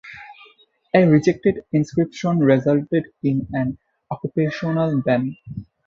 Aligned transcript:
A 0.95 1.05
rejected 1.05 1.63
inscription 1.73 2.39
resulted 2.39 3.05
in 3.21 3.47
an 3.53 3.77
occupational 4.09 4.99
ban. 5.05 5.37